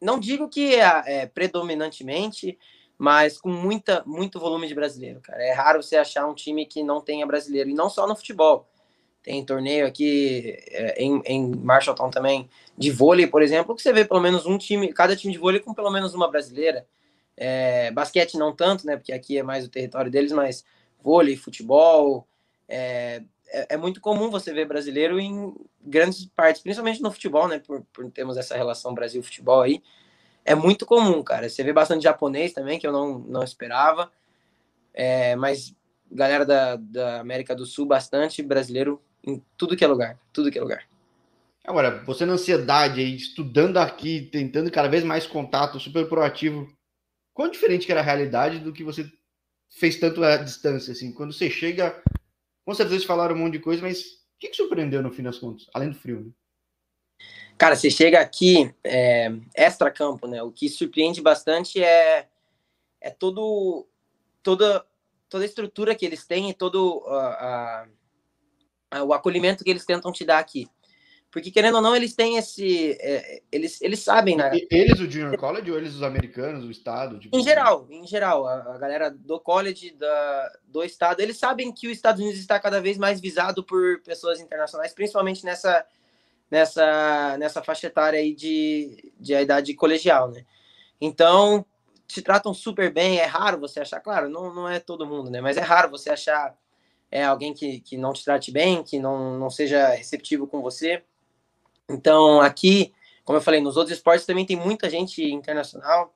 [0.00, 2.58] não digo que é, é, predominantemente,
[2.98, 5.42] mas com muita, muito volume de brasileiro, cara.
[5.42, 8.68] É raro você achar um time que não tenha brasileiro, e não só no futebol.
[9.22, 14.04] Tem torneio aqui é, em, em Marshalltown também, de vôlei, por exemplo, que você vê
[14.04, 16.86] pelo menos um time, cada time de vôlei com pelo menos uma brasileira.
[17.40, 18.96] É, basquete não tanto, né?
[18.96, 20.64] Porque aqui é mais o território deles, mas
[21.00, 22.26] vôlei, futebol.
[22.68, 27.60] É, é, é, muito comum você ver brasileiro em grandes partes, principalmente no futebol, né?
[27.60, 29.80] Por, por termos essa relação Brasil-futebol aí.
[30.44, 31.48] É muito comum, cara.
[31.48, 34.10] Você vê bastante japonês também, que eu não, não esperava.
[34.92, 35.72] É, mas
[36.10, 40.18] galera da, da América do Sul, bastante brasileiro em tudo que é lugar.
[40.32, 40.84] Tudo que é lugar.
[41.64, 46.66] Agora, você na ansiedade aí, estudando aqui, tentando cada vez mais contato, super proativo,
[47.38, 49.08] quão diferente que era a realidade do que você
[49.70, 51.12] fez tanto a distância, assim?
[51.12, 52.02] Quando você chega,
[52.64, 55.38] com certeza falaram um monte de coisa, mas o que, que surpreendeu no fim das
[55.38, 56.32] contas, além do frio, né?
[57.56, 60.42] Cara, você chega aqui, é, extra-campo, né?
[60.42, 62.28] O que surpreende bastante é,
[63.00, 63.86] é todo,
[64.42, 64.84] toda,
[65.28, 69.86] toda a estrutura que eles têm e todo uh, uh, uh, o acolhimento que eles
[69.86, 70.68] tentam te dar aqui.
[71.30, 72.92] Porque, querendo ou não, eles têm esse.
[73.00, 74.50] É, eles, eles sabem, né?
[74.70, 77.18] Eles, o Junior College, ou eles, os americanos, o Estado?
[77.18, 77.36] Tipo...
[77.36, 78.46] Em geral, em geral.
[78.46, 82.58] A, a, galera do college, da, do Estado, eles sabem que os Estados Unidos está
[82.58, 85.84] cada vez mais visado por pessoas internacionais, principalmente nessa,
[86.50, 90.46] nessa, nessa faixa etária aí de, de a idade colegial, né?
[90.98, 91.64] Então,
[92.06, 93.18] te tratam super bem.
[93.18, 95.42] É raro você achar, claro, não, não é todo mundo, né?
[95.42, 96.56] Mas é raro você achar
[97.10, 101.02] é, alguém que, que não te trate bem, que não, não seja receptivo com você.
[101.88, 102.92] Então, aqui,
[103.24, 106.14] como eu falei, nos outros esportes também tem muita gente internacional,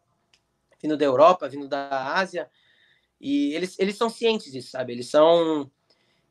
[0.83, 2.49] vindo da Europa, vindo da Ásia,
[3.21, 4.93] e eles, eles são cientes disso, sabe?
[4.93, 5.71] Eles são,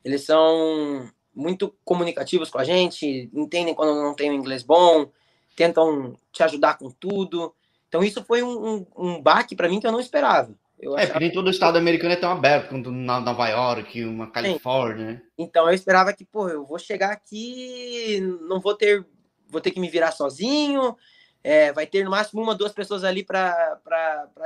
[0.03, 5.09] eles são muito comunicativos com a gente, entendem quando não tem um inglês bom,
[5.55, 7.53] tentam te ajudar com tudo.
[7.87, 10.53] Então, isso foi um, um, um baque para mim que eu não esperava.
[10.81, 11.19] Eu é, achava...
[11.19, 15.21] nem todo estado americano é tão aberto quanto na Nova York, uma Califórnia, né?
[15.37, 19.05] Então eu esperava que, pô, eu vou chegar aqui, não vou ter
[19.51, 20.97] vou ter que me virar sozinho,
[21.43, 23.79] é, vai ter no máximo uma, duas pessoas ali para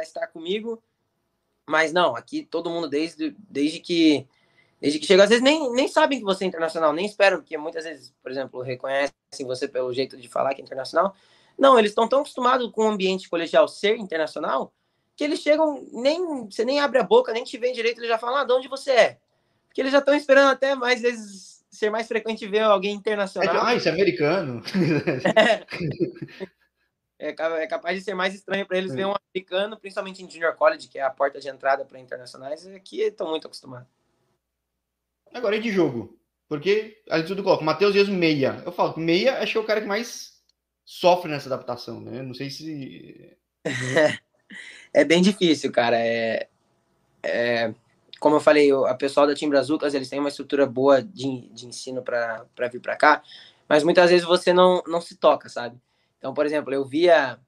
[0.02, 0.82] estar comigo.
[1.68, 4.28] Mas não, aqui todo mundo, desde, desde que
[4.80, 7.58] desde que chega, às vezes nem, nem sabem que você é internacional, nem esperam, porque
[7.58, 9.14] muitas vezes, por exemplo, reconhecem
[9.46, 11.16] você pelo jeito de falar que é internacional.
[11.58, 14.74] Não, eles estão tão acostumados com o ambiente colegial ser internacional
[15.16, 18.18] que eles chegam, nem você nem abre a boca, nem te vê direito, eles já
[18.18, 19.20] falam, ah, de onde você é?
[19.66, 23.56] Porque eles já estão esperando até mais vezes ser mais frequente ver alguém internacional.
[23.56, 24.62] É, ah, isso é americano.
[27.18, 28.96] É, é capaz de ser mais estranho para eles é.
[28.96, 32.68] ver um americano, principalmente em junior college, que é a porta de entrada para internacionais,
[32.68, 33.88] aqui estão muito acostumados.
[35.34, 36.20] Agora, e de jogo?
[36.48, 38.62] Porque ali tudo coloca, Matheus Dias meia.
[38.66, 40.42] Eu falo que meia acho que é o cara que mais
[40.84, 42.22] sofre nessa adaptação, né?
[42.22, 43.38] Não sei se.
[44.94, 45.98] é bem difícil, cara.
[45.98, 46.48] É,
[47.24, 47.74] é,
[48.20, 51.68] como eu falei, a pessoal da Tim Brazucas, eles têm uma estrutura boa de, de
[51.68, 53.24] ensino para vir para cá,
[53.68, 55.80] mas muitas vezes você não, não se toca, sabe?
[56.18, 57.40] Então, por exemplo, eu via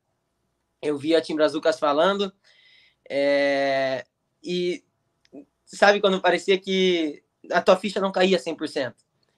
[0.81, 2.31] eu via a Tim Brazucas falando
[3.09, 4.05] é,
[4.43, 4.83] e
[5.65, 8.93] sabe quando parecia que a tua ficha não caía 100%.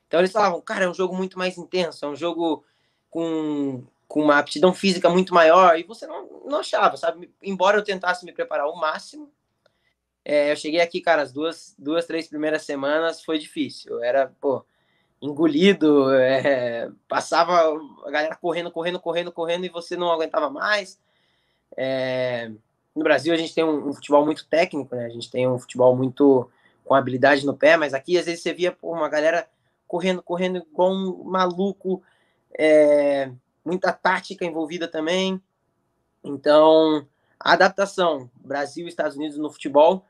[0.08, 2.66] Então eles falavam, cara, é um jogo muito mais intenso, é um jogo
[3.10, 7.32] com, com uma aptidão física muito maior, e você não, não achava, sabe?
[7.42, 9.32] Embora eu tentasse me preparar ao máximo,
[10.24, 13.94] é, eu cheguei aqui, cara, as duas, duas, três primeiras semanas foi difícil.
[13.94, 14.64] Eu era, pô,
[15.22, 17.74] engolido, é, passava
[18.06, 21.00] a galera correndo, correndo, correndo, correndo e você não aguentava mais.
[21.76, 22.52] É,
[22.96, 25.06] no Brasil a gente tem um, um, futebol muito técnico, né?
[25.06, 26.50] A gente tem um futebol muito
[26.86, 29.48] com habilidade no pé, mas aqui às vezes você via pô, uma galera
[29.88, 32.02] correndo, correndo igual um maluco,
[32.58, 33.32] é,
[33.64, 35.42] muita tática envolvida também.
[36.24, 37.08] Então,
[37.40, 40.06] a adaptação Brasil e Estados Unidos no futebol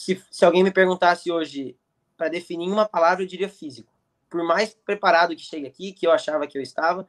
[0.00, 1.76] se, se alguém me perguntasse hoje
[2.16, 3.92] para definir uma palavra, eu diria físico.
[4.30, 7.06] Por mais preparado que chegue aqui, que eu achava que eu estava,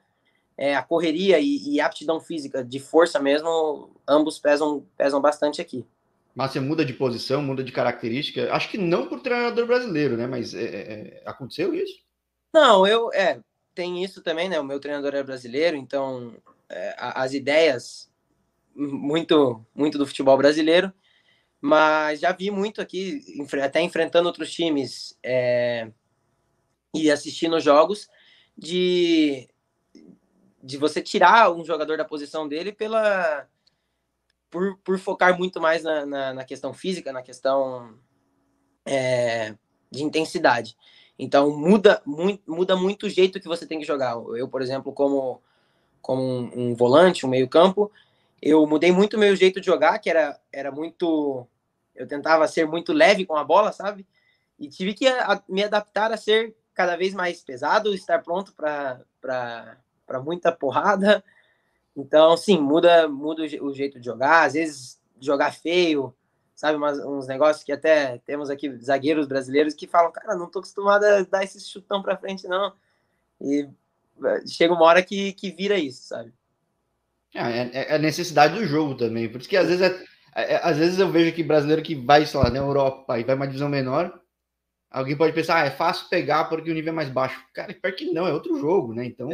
[0.58, 5.86] é, a correria e, e aptidão física, de força mesmo, ambos pesam, pesam bastante aqui.
[6.36, 8.54] Mas você muda de posição, muda de característica.
[8.54, 10.28] Acho que não por treinador brasileiro, né?
[10.28, 12.02] Mas é, é, é aconteceu isso?
[12.54, 13.40] Não, eu é
[13.74, 14.60] tem isso também, né?
[14.60, 16.36] O meu treinador é brasileiro, então
[16.68, 18.11] é, as ideias
[18.76, 20.94] muito muito do futebol brasileiro
[21.62, 23.22] mas já vi muito aqui,
[23.64, 25.92] até enfrentando outros times é,
[26.92, 28.10] e assistindo jogos,
[28.58, 29.48] de,
[30.62, 33.48] de você tirar um jogador da posição dele pela
[34.50, 37.96] por, por focar muito mais na, na, na questão física, na questão
[38.84, 39.56] é,
[39.90, 40.76] de intensidade.
[41.18, 44.16] Então muda muito, muda muito o jeito que você tem que jogar.
[44.36, 45.40] Eu, por exemplo, como,
[46.02, 47.92] como um, um volante, um meio-campo,
[48.42, 51.48] eu mudei muito meu jeito de jogar, que era, era muito.
[51.96, 54.08] Eu tentava ser muito leve com a bola, sabe?
[54.58, 59.04] E tive que a, me adaptar a ser cada vez mais pesado, estar pronto para
[60.24, 61.24] muita porrada.
[61.96, 64.46] Então, sim, muda, muda o jeito de jogar.
[64.46, 66.16] Às vezes, jogar feio,
[66.56, 66.78] sabe?
[66.78, 71.04] Umas, uns negócios que até temos aqui zagueiros brasileiros que falam: Cara, não tô acostumado
[71.04, 72.74] a dar esse chutão para frente, não.
[73.40, 73.70] E
[74.24, 76.34] eh, chega uma hora que, que vira isso, sabe?
[77.34, 79.30] É, é, é, a necessidade do jogo também.
[79.30, 82.26] Por isso que às vezes, é, é, às vezes eu vejo que brasileiro que vai,
[82.26, 84.20] sei lá, na Europa e vai uma divisão menor,
[84.90, 87.42] alguém pode pensar, ah, é fácil pegar porque o nível é mais baixo.
[87.54, 89.06] Cara, pior que não, é outro jogo, né?
[89.06, 89.30] Então.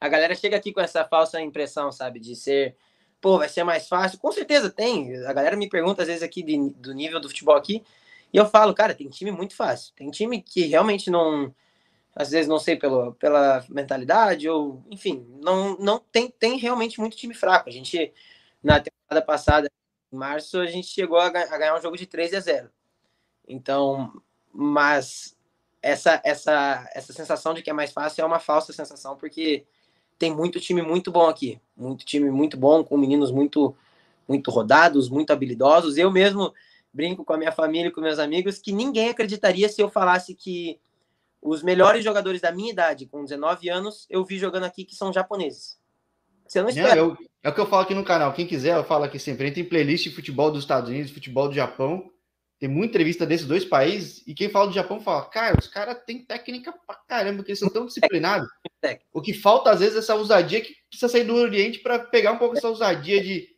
[0.00, 2.76] A galera chega aqui com essa falsa impressão, sabe, de ser,
[3.20, 4.18] pô, vai ser mais fácil.
[4.18, 5.16] Com certeza tem.
[5.26, 7.82] A galera me pergunta às vezes aqui de, do nível do futebol aqui,
[8.32, 9.94] e eu falo, cara, tem time muito fácil.
[9.94, 11.54] Tem time que realmente não
[12.14, 17.16] às vezes não sei pelo, pela mentalidade ou enfim não não tem tem realmente muito
[17.16, 18.12] time fraco a gente
[18.62, 19.70] na temporada passada
[20.12, 22.70] em março a gente chegou a, ganhar um jogo de 3 a 0
[23.48, 24.22] então
[24.52, 25.34] mas
[25.84, 29.66] essa, essa, essa sensação de que é mais fácil é uma falsa sensação, porque
[30.18, 31.60] tem muito time muito bom aqui.
[31.76, 33.76] Muito time muito bom, com meninos muito,
[34.26, 35.98] muito rodados, muito habilidosos.
[35.98, 36.54] Eu mesmo
[36.90, 40.80] brinco com a minha família com meus amigos que ninguém acreditaria se eu falasse que
[41.44, 45.12] os melhores jogadores da minha idade, com 19 anos, eu vi jogando aqui que são
[45.12, 45.78] japoneses.
[46.48, 46.94] Você não espera.
[46.94, 48.32] Não, eu, é o que eu falo aqui no canal.
[48.32, 49.50] Quem quiser, eu falo aqui sempre.
[49.50, 52.10] Tem playlist de futebol dos Estados Unidos, futebol do Japão.
[52.58, 54.26] Tem muita entrevista desses dois países.
[54.26, 57.58] E quem fala do Japão fala, cara, os caras têm técnica pra caramba, porque eles
[57.58, 58.48] são tão disciplinados.
[59.12, 62.32] O que falta, às vezes, é essa ousadia que precisa sair do Oriente para pegar
[62.32, 63.48] um pouco essa ousadia de.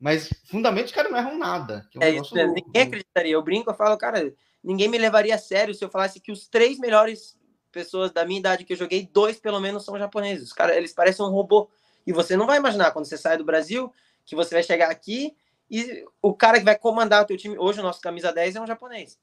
[0.00, 1.86] Mas, fundamentos, os caras não erram nada.
[1.94, 3.34] É, um é isso, ninguém acreditaria.
[3.34, 4.32] Eu brinco, eu falo, cara,
[4.64, 7.38] ninguém me levaria a sério se eu falasse que os três melhores
[7.70, 10.48] pessoas da minha idade que eu joguei, dois pelo menos são japoneses.
[10.48, 11.68] Os caras, eles parecem um robô.
[12.06, 13.92] E você não vai imaginar quando você sai do Brasil
[14.24, 15.36] que você vai chegar aqui
[15.70, 18.60] e o cara que vai comandar o teu time, hoje o nosso camisa 10 é
[18.60, 19.18] um japonês.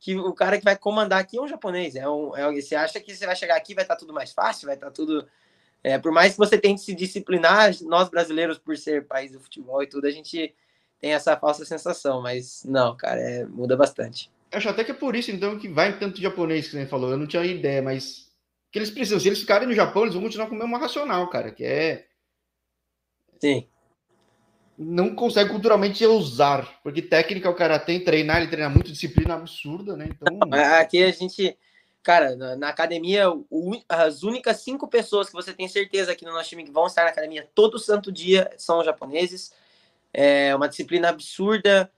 [0.00, 1.96] Que o cara que vai comandar aqui é um japonês.
[1.96, 4.32] É um, é, você acha que você vai chegar aqui vai estar tá tudo mais
[4.32, 5.26] fácil, vai estar tá tudo.
[5.82, 9.82] É, por mais que você tente se disciplinar, nós brasileiros, por ser país do futebol
[9.82, 10.54] e tudo, a gente
[10.98, 14.30] tem essa falsa sensação, mas não, cara, é, muda bastante.
[14.54, 17.10] Acho até que é por isso, então, que vai tanto japonês que você falou.
[17.10, 18.28] Eu não tinha ideia, mas
[18.70, 19.20] que eles precisam.
[19.20, 22.06] Se eles ficarem no Japão, eles vão continuar com o mesmo racional, cara, que é
[23.44, 23.68] Sim.
[24.76, 29.96] Não consegue culturalmente usar, porque técnica o cara tem, treinar, ele treina muito, disciplina absurda,
[29.96, 30.08] né?
[30.10, 30.38] Então.
[30.80, 31.56] Aqui a gente,
[32.02, 33.26] cara, na, academia,
[33.88, 37.04] as únicas cinco pessoas que você tem certeza aqui no nosso time que vão estar
[37.04, 39.52] na academia todo santo dia são japoneses.
[40.12, 41.90] É uma disciplina absurda.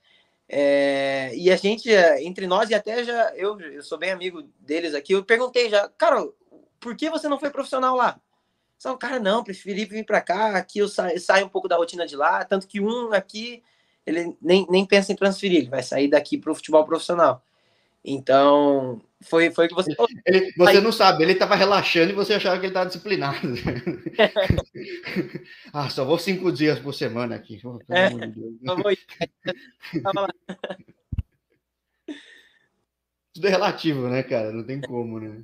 [0.49, 4.95] É, e a gente, entre nós, e até já eu, eu sou bem amigo deles
[4.95, 6.25] aqui, eu perguntei já, cara,
[6.79, 8.21] por que você não foi profissional lá?
[8.79, 12.07] Só, cara, não, preferi vir para cá, aqui eu saio, saio um pouco da rotina
[12.07, 13.63] de lá, tanto que um aqui,
[14.05, 17.43] ele nem, nem pensa em transferir, ele vai sair daqui para o futebol profissional.
[18.05, 20.09] Então, foi, foi o que você falou.
[20.25, 23.39] Ele, você não sabe, ele estava relaxando e você achava que ele estava disciplinado.
[25.73, 27.59] ah, só vou cinco dias por semana aqui.
[27.65, 28.11] Oh, é,
[33.33, 34.53] Tudo é relativo, né, cara?
[34.53, 35.43] Não tem como, né?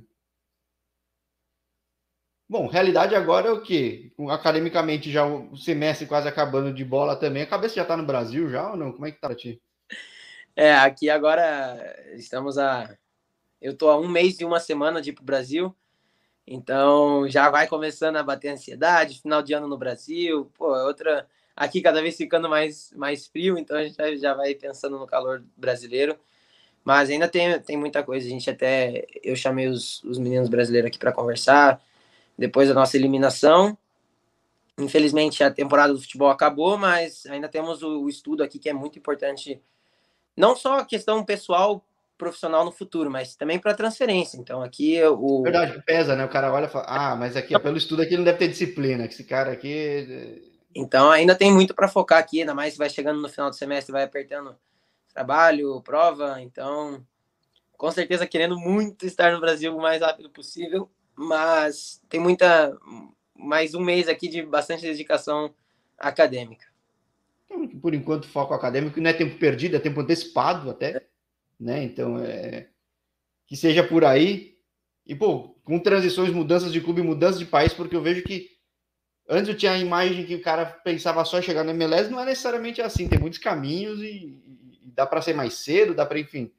[2.49, 4.11] Bom, realidade agora é o quê?
[4.29, 7.41] Academicamente, já o semestre quase acabando de bola também.
[7.41, 8.91] A cabeça já tá no Brasil já ou não?
[8.91, 9.59] Como é que tá pra ti?
[10.55, 11.75] É, aqui agora
[12.15, 12.95] estamos a.
[13.63, 15.73] Eu tô a um mês e uma semana de ir pro Brasil.
[16.45, 21.25] Então já vai começando a bater ansiedade, final de ano no Brasil, pô, é outra.
[21.55, 25.45] Aqui cada vez ficando mais, mais frio, então a gente já vai pensando no calor
[25.55, 26.19] brasileiro.
[26.83, 28.27] Mas ainda tem, tem muita coisa.
[28.27, 29.07] A gente até.
[29.23, 31.81] Eu chamei os, os meninos brasileiros aqui para conversar
[32.37, 33.77] depois da nossa eliminação.
[34.77, 38.73] Infelizmente, a temporada do futebol acabou, mas ainda temos o, o estudo aqui que é
[38.73, 39.61] muito importante,
[40.35, 41.85] não só a questão pessoal,
[42.17, 44.37] profissional no futuro, mas também para transferência.
[44.37, 45.43] Então, aqui o.
[45.43, 46.25] Verdade, pesa, né?
[46.25, 49.07] O cara olha e fala: ah, mas aqui, pelo estudo aqui, não deve ter disciplina,
[49.07, 50.51] que esse cara aqui.
[50.75, 53.91] Então, ainda tem muito para focar aqui, ainda mais vai chegando no final do semestre,
[53.91, 54.55] vai apertando
[55.13, 56.41] trabalho, prova.
[56.41, 57.05] Então,
[57.77, 62.75] com certeza, querendo muito estar no Brasil o mais rápido possível mas tem muita
[63.35, 65.53] mais um mês aqui de bastante dedicação
[65.97, 66.65] acadêmica.
[67.81, 71.05] Por enquanto, foco acadêmico não é tempo perdido, é tempo antecipado até,
[71.59, 71.83] né?
[71.83, 72.67] Então, é...
[73.47, 74.57] que seja por aí.
[75.05, 78.49] E, pô, com transições, mudanças de clube, mudanças de país, porque eu vejo que
[79.27, 82.25] antes eu tinha a imagem que o cara pensava só chegar no MLS, não é
[82.25, 84.41] necessariamente assim, tem muitos caminhos e,
[84.81, 86.51] e dá para ser mais cedo, dá para, enfim,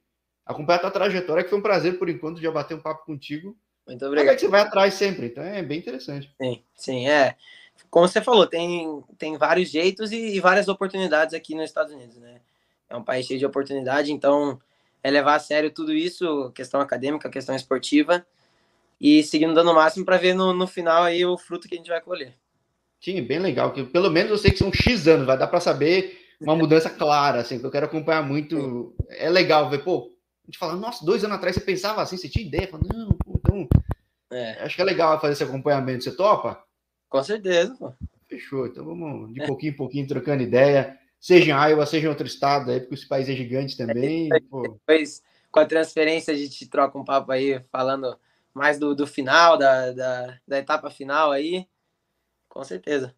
[0.45, 3.57] acompanhar a tua trajetória, que foi um prazer por enquanto já bater um papo contigo.
[3.87, 4.33] Muito obrigado.
[4.33, 6.31] É que você vai atrás sempre, então é bem interessante.
[6.41, 7.35] Sim, sim, é.
[7.89, 12.17] Como você falou, tem, tem vários jeitos e, e várias oportunidades aqui nos Estados Unidos,
[12.17, 12.41] né?
[12.89, 14.59] É um país cheio de oportunidade, então
[15.05, 18.25] é levar a sério tudo isso, questão acadêmica, questão esportiva,
[18.99, 21.77] e seguindo dando o máximo para ver no, no final aí o fruto que a
[21.77, 22.33] gente vai colher.
[22.99, 25.59] Sim, bem legal, que pelo menos eu sei que são X anos, vai dar para
[25.59, 28.95] saber uma mudança clara, assim, que eu quero acompanhar muito.
[29.09, 30.11] É legal ver, pô,
[30.43, 32.67] a gente fala, nossa, dois anos atrás você pensava assim, você tinha ideia?
[32.67, 33.67] Fala, não, pô, então.
[34.31, 34.63] É.
[34.63, 36.03] Acho que é legal fazer esse acompanhamento.
[36.03, 36.63] Você topa?
[37.07, 37.93] Com certeza, pô.
[38.27, 38.65] Fechou.
[38.65, 40.97] Então vamos de pouquinho em pouquinho trocando ideia.
[41.25, 44.29] Seja em Iowa, seja em outro estado aí, porque esse país é gigante também.
[44.31, 48.15] É, depois, com a transferência, a gente troca um papo aí falando
[48.53, 51.65] mais do, do final, da, da, da etapa final aí.
[52.47, 53.11] Com certeza.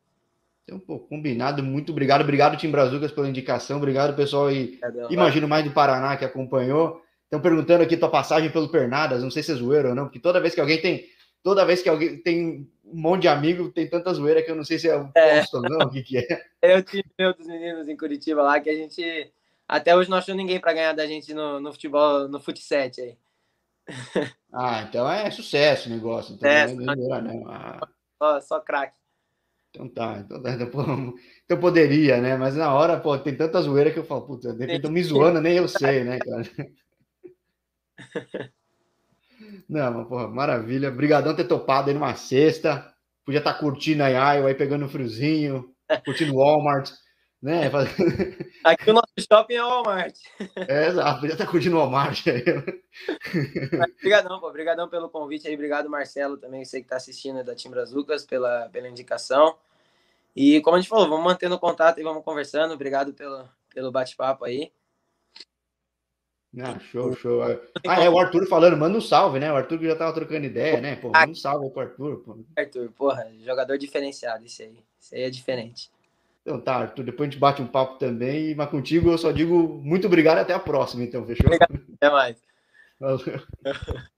[0.63, 1.61] Então, pô, combinado.
[1.61, 2.21] Muito obrigado.
[2.21, 3.75] Obrigado, Tim Brazucas, pela indicação.
[3.75, 4.79] Obrigado, pessoal aí.
[5.09, 7.01] Imagino mais do Paraná que acompanhou.
[7.25, 10.17] Estão perguntando aqui tua passagem pelo Pernadas, não sei se é zoeira ou não, porque
[10.17, 11.05] toda vez que alguém tem.
[11.43, 14.63] Toda vez que alguém tem um monte de amigo, tem tanta zoeira que eu não
[14.63, 15.39] sei se é um é.
[15.39, 16.45] posto ou não, o que, que é.
[16.61, 19.31] Eu tive meu dos meninos em Curitiba lá, que a gente
[19.67, 23.17] até hoje não achou ninguém para ganhar da gente no, no futebol, no fut aí.
[24.53, 26.33] Ah, então é sucesso o negócio.
[26.33, 27.47] Então, é, não é melhorar, não.
[27.47, 27.87] Ah.
[28.17, 28.95] Só, só craque.
[29.69, 31.13] Então tá, então, tá, então,
[31.45, 32.35] então poderia, né?
[32.37, 35.41] Mas na hora, pô, tem tanta zoeira que eu falo, puta, de repente me zoando,
[35.41, 36.43] nem eu sei, né, cara?
[39.67, 40.89] Não, mas, porra, maravilha.
[40.89, 42.93] Obrigadão ter topado aí numa sexta.
[43.25, 45.73] Podia estar tá curtindo a Iowa aí, pegando um friozinho,
[46.05, 46.91] curtindo o Walmart,
[47.41, 47.69] né?
[48.63, 50.15] Aqui o nosso shopping é o Walmart.
[50.67, 51.19] É, exato.
[51.19, 52.43] Podia estar tá curtindo o Walmart aí.
[53.99, 54.47] Obrigadão, pô.
[54.47, 55.53] Obrigadão pelo convite aí.
[55.53, 59.55] Obrigado, Marcelo, também, você que está assistindo da Tim Brazucas, pela, pela indicação.
[60.35, 62.73] E como a gente falou, vamos mantendo contato e vamos conversando.
[62.73, 64.71] Obrigado pelo, pelo bate-papo aí.
[66.59, 67.43] Ah, show, show.
[67.43, 69.51] Ah, é o Arthur falando, manda um salve, né?
[69.51, 70.95] O Arthur já tava trocando ideia, né?
[70.95, 72.17] Pô, manda um salve pro Arthur.
[72.25, 72.37] Pô.
[72.55, 74.77] Arthur, porra, jogador diferenciado esse aí.
[75.01, 75.91] Esse aí é diferente.
[76.41, 79.81] Então tá, Arthur, depois a gente bate um papo também, mas contigo eu só digo
[79.83, 81.45] muito obrigado e até a próxima, então, fechou?
[81.45, 81.79] Obrigado.
[81.95, 82.37] Até mais.
[82.99, 83.19] Valeu.